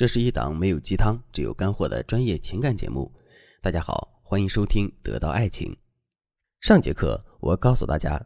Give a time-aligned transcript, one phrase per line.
[0.00, 3.12] 这是一档没有鸡汤、只有干货的专业情感节目。
[3.60, 5.70] 大家好，欢迎收听《得到爱情》。
[6.60, 8.18] 上节课我告诉大家，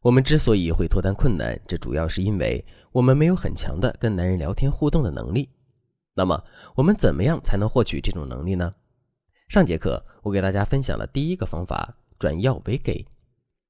[0.00, 5.50] 我们之所以会脱单困难，这主要是因为我们没有很强的跟男人聊天互动的能力。
[6.14, 6.40] 那么，
[6.76, 8.72] 我们怎么样才能获取这种能力呢？
[9.48, 13.04] 上节课我给大家分享了第一个方法：转要为给。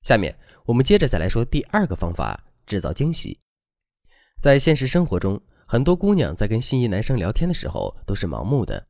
[0.03, 3.41] 下面我们接着再来说第二个方法：制造惊喜。
[4.39, 5.41] 在现实生活中，
[5.71, 8.87] 很多姑娘在跟心仪男生聊天的时候都是盲目的，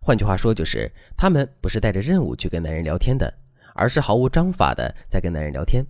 [0.00, 3.34] 换句话说就是她们不是带着任务去跟男人聊天的，
[3.74, 5.84] 而是毫无章法的在跟男人聊天。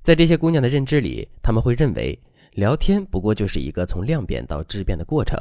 [0.00, 2.16] 在这些姑娘的认知里，他们会认为
[2.52, 5.36] 聊天不过就是一个从量变到质变的过程，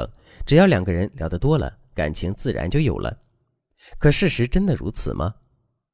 [0.47, 3.15] 只要两个人聊得多了，感情自然就有了。
[3.99, 5.35] 可事实真的如此吗？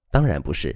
[0.09, 0.73] 当然不是。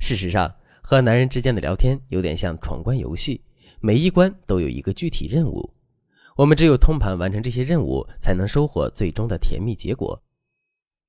[0.00, 3.42] 事实上，和男人之间的聊天有点像闯关游戏，
[3.80, 5.74] 每一关都有一个具体任务。
[6.38, 10.22] 我们只有通盘完成这些任务，才能收获最终的甜蜜结果。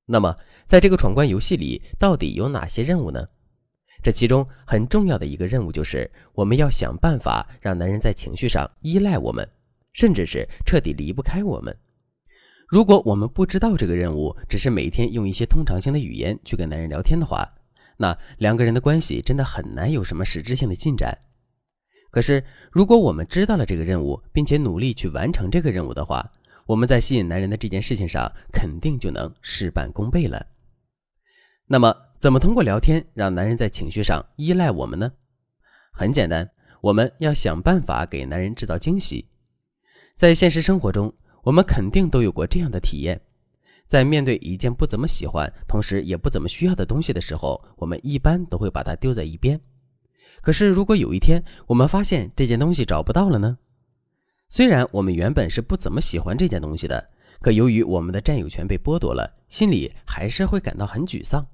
[0.08, 3.24] 那么，在这个闯关游戏里，到底有哪些任务呢？
[4.02, 9.48] 这其中很重要的一个任务就是，我们要想办法让男人在情绪上依赖我们，
[9.94, 11.78] 甚至是彻底离不开我们。
[12.68, 17.48] 如果我们不知道这个任务，只是每天用一些通常性的语言去跟男人聊天的话，
[17.98, 21.16] 那两个人的关系真的很难有什么实质性的进展。
[22.12, 26.28] 可是，如果我们知道了这个任务，并且努力去完成这个任务的话，
[26.66, 30.44] 我们在吸引男人的这件事情上肯定就能事半功倍了。
[31.68, 35.12] 那么，怎么通过聊天让男人在情绪上依赖我们呢？
[35.92, 36.50] 很简单，
[36.82, 39.28] 我们要想办法给男人制造惊喜。
[40.16, 43.22] 在现实生活中，我们肯定都有过这样的体验：
[43.88, 49.60] 在面对一件不怎么喜欢，同时也不怎么需要的东西的时候，我们一般都会把它丢在一边。
[50.42, 53.58] 可是，如果有一天我们发现这件东西找不到了呢？
[54.50, 57.10] 虽然我们原本是不怎么喜欢这件东西的，
[57.40, 61.46] 可由于我们的占有权被剥夺了，心里还是会感到很沮丧。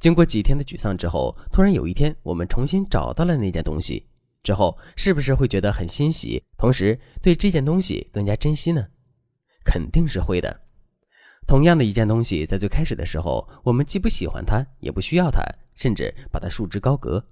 [0.00, 4.04] 经过几天的沮丧之后，突然有一天我们重新找到了那件东西
[4.42, 8.84] 之后，是不是会觉得很欣喜，同时对这件东西更加珍惜呢？
[9.64, 10.60] 肯定是会的。
[11.46, 15.40] 同样的一件东西，在最开始的时候，我们既不喜欢它，也不需要它，
[15.76, 17.24] 甚至把它束之高阁。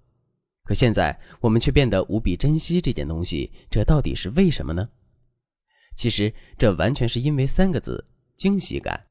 [0.70, 4.88] 可现在我们却变得无比珍惜这件东西，这到底是为什么呢？
[5.96, 9.04] 其实这完全是因为三个字：惊喜感。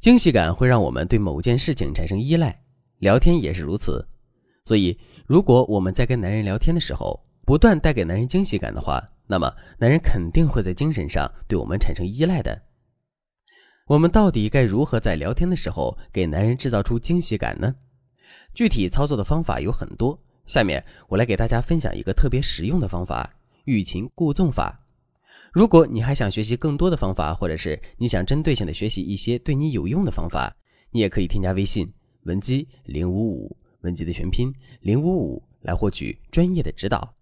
[0.00, 2.62] 惊喜感会让我们对某件事情产生依赖，
[2.98, 4.06] 聊天也是如此。
[4.64, 12.64] 所以，如果我们在跟男人聊天的时候，不断带给男人惊喜感的话，那么男人肯定会在精神上对我们产生依赖的。
[13.86, 17.74] 我们到底该如何在聊天的时候给男人制造出惊喜感呢？
[18.54, 23.34] 具体操作的方法有很多，下面我来给大家分享一个特别实用的方法——
[23.66, 24.84] 欲擒故纵法。
[25.52, 30.54] 如果你还想学习更多的方法，或者是你想针对性的学习一些对你有用的方法，
[30.90, 31.90] 你也可以添加微信
[32.24, 37.14] 文姬零五五，文姬的全拼零五五，来获取专业的指导。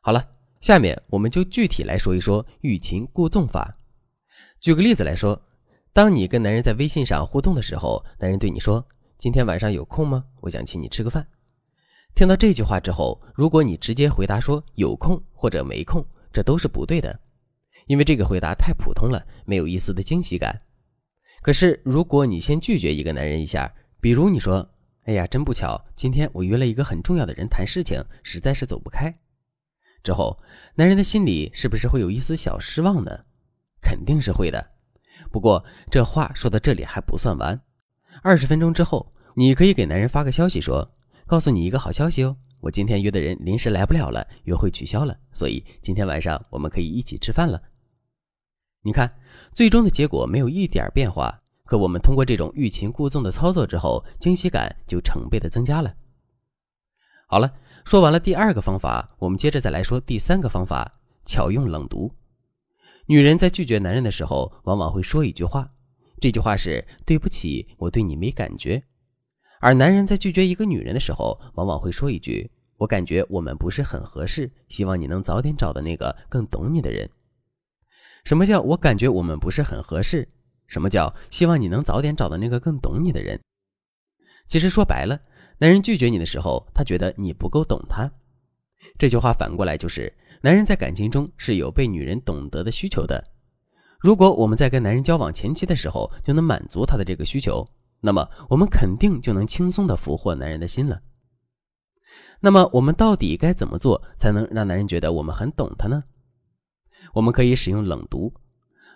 [0.00, 0.26] 好了，
[0.60, 3.76] 下面我们就具体来说一说欲擒故纵法。
[4.60, 5.40] 举个例子来说，
[5.92, 8.86] 当你跟男人在微信上互动的时候，男人对你说。
[9.16, 10.24] 今天晚上有空吗？
[10.40, 11.26] 我想请你吃个饭。
[12.14, 17.18] 听到这句话之后，如果你直接回答说有空或者没空，这都是不对的，
[17.86, 20.60] 因为这个回答太普通了，没有一丝的惊喜感。
[21.42, 24.68] 可是，如果你先拒绝一个男人一下，比如你说
[25.06, 29.14] ：“哎呀，真不巧，今天我约了一个很重要的人谈事情，实在是走不开。”
[30.02, 30.38] 之后，
[30.74, 33.24] 男人的心里是不是会有一丝小失望呢？
[33.80, 34.70] 肯定是会的。
[35.30, 37.60] 不过，这话说到这里还不算完。
[38.22, 40.92] 二十分钟之后，你可以给男人发个消息说
[41.26, 47.60] ：“告诉你一个好消息哦，我今天约的人临时来不了了，约会取消了，所以今天晚上我们可以一起吃饭了。”
[48.82, 49.12] 你看，
[49.54, 55.94] 最终的结果没有一点变化，可我们通过这种欲擒故纵的操作之后，惊喜感就成倍的增加了。
[57.26, 57.52] 好了，
[57.84, 62.12] 说完了第二个方法，我们接着再来说第三个方法：巧用冷读。
[63.06, 65.70] 女人在拒绝男人的时候，往往会说一句话。
[66.20, 68.82] 这句话是“对不起，我对你没感觉”，
[69.60, 77.08] 而男人在拒绝一个女人的时候，往往会说一句：“我感觉我们不是很合适，希望你能早点找到那个更懂你的人。”
[78.24, 80.26] 什么叫“我感觉我们不是很合适”？
[80.66, 83.38] 什么叫“希望你能早点找到那个更懂你的人”？
[84.48, 85.20] 其实说白了，
[85.58, 88.10] 男人拒绝你的时候，他觉得你不够懂他。
[88.98, 93.22] 这句话反过来就是，男人在感情中是有被女人懂得的需求的。
[94.04, 97.66] 如果我们在跟男人交往前期的时候就能满足他的这个需求，
[98.02, 101.00] 那么我们肯定就能轻松的俘获男人的心了。
[102.38, 106.02] 那么我们到底该怎么做才能让男人觉得我们很懂他呢？
[107.14, 108.30] 我们可以使用冷读。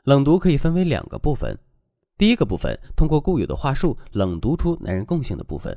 [0.05, 1.59] 冷读可以分为两个部分，
[2.19, 5.75] 第一个部分通过固有的话术冷读出男人共性的部分。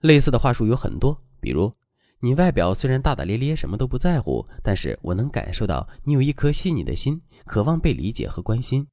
[0.00, 1.70] 类似的话术有很多，比如
[2.20, 8.86] 你外表虽然大大咧咧，什么都不在乎，但是我能感受到你有一颗细腻的心，渴望被理解和关心。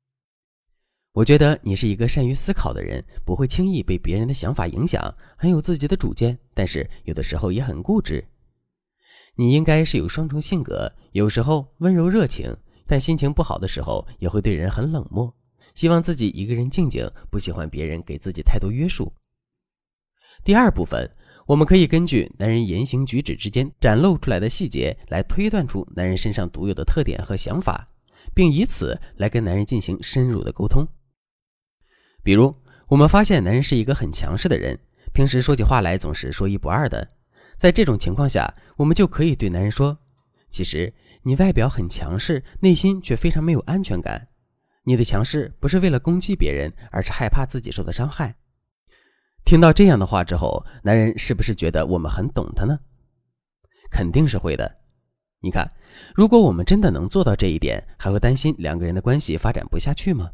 [1.11, 5.01] 我觉得你是一个善于思考的人，不会轻易被别人的想法影响，
[5.37, 8.23] 很有自己的主见，但是有的时候也很固执。
[9.35, 12.55] 你应该是有双重性格，有时候温柔热情，
[12.85, 15.33] 但心情不好的时候也会对人很冷漠，
[15.73, 19.11] 希望自己一个人静静，不喜欢别人给自己太多约束。
[20.43, 21.09] 第二部分，
[21.45, 27.87] 我们可以根据男人言行举止之间展露出来的细节来推断出男人身上独有的特点和想法，
[28.33, 30.87] 并以此来跟男人进行深入的沟通。
[32.23, 32.55] 比如，
[32.87, 34.79] 我们发现男人是一个很强势的人，
[35.13, 37.07] 平时说起话来总是说一不二的。
[37.57, 39.99] 在这种情况下，我们就可以对男人说
[40.49, 40.91] ：“其实
[41.21, 44.29] 你外表很强势，内心却非常没有安全感。
[44.83, 48.35] 你的强势不是为了攻击别人，而是害怕自己受到伤害。”
[49.45, 52.79] 听到这样的话之后，男人是不是觉得我们很懂他呢？
[53.91, 54.79] 肯定是会的。
[55.39, 55.71] 你看，
[56.15, 60.31] 如果我们真的能做到这一点，还会担心两个人的关系发展不下去吗？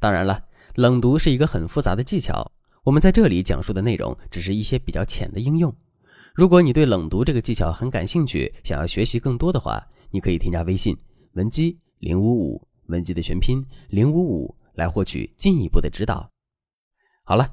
[0.00, 0.46] 当然了。
[0.76, 2.48] 冷读是一个很复杂的技巧，
[2.84, 5.74] 我们在这里讲述的内容只是一些比较浅的应用。
[6.32, 10.96] 如果你对冷读这个技巧很感兴趣，想要学习更多的话，你可以添加微信
[11.32, 16.30] 文姬零五五，文姬的全拼零五五，来获取进一步的指导。
[17.24, 17.52] 好了，